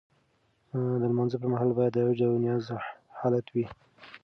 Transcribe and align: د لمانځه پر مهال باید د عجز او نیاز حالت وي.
د 0.99 1.03
لمانځه 1.11 1.37
پر 1.41 1.47
مهال 1.53 1.71
باید 1.77 1.93
د 1.95 1.97
عجز 2.07 2.29
او 2.33 2.41
نیاز 2.43 2.63
حالت 3.19 3.45
وي. 3.53 3.65